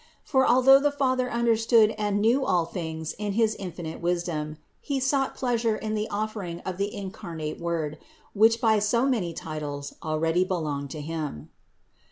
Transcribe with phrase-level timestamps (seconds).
[0.23, 5.35] For although the Father understood and knew all things in his infinite wisdom, He sought
[5.35, 7.99] pleasure in the offer ing of the incarnate Word,
[8.33, 11.51] which by so many titles al ready belonged to Him.